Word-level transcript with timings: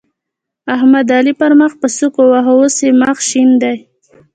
احمد؛ 0.75 1.07
علي 1.17 1.33
پر 1.39 1.51
مخ 1.59 1.71
په 1.81 1.87
سوک 1.97 2.13
وواهه 2.19 2.51
ـ 2.53 2.57
اوس 2.59 2.75
يې 2.85 2.91
مخ 3.01 3.17
شين 3.29 3.49
دی. 3.61 3.75